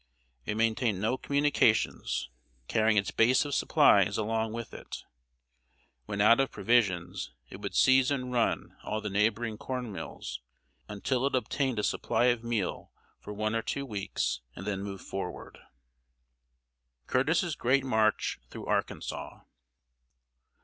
[0.47, 2.31] It maintained no communications,
[2.67, 5.03] carrying its base of supplies along with it.
[6.07, 10.41] When out of provisions, it would seize and run all the neighboring corn mills,
[10.87, 15.01] until it obtained a supply of meal for one or two weeks, and then move
[15.01, 15.59] forward.
[15.59, 15.67] [Sidenote:
[17.05, 19.41] CURTIS'S GREAT MARCH THROUGH ARKANSAS.